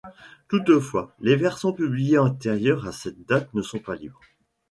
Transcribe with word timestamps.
Toutefois, 0.47 1.13
les 1.19 1.35
versions 1.35 1.73
publiées 1.73 2.17
antérieures 2.17 2.87
à 2.87 2.91
cette 2.91 3.23
date 3.27 3.53
ne 3.53 3.61
sont 3.61 3.77
pas 3.77 3.93
libres. 3.93 4.19